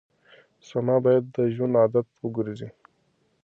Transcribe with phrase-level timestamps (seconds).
[0.67, 2.69] سپما باید د ژوند عادت وګرځي.